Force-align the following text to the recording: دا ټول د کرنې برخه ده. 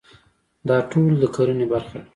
دا 0.67 0.77
ټول 0.91 1.11
د 1.21 1.23
کرنې 1.35 1.65
برخه 1.73 1.97
ده. 2.01 2.07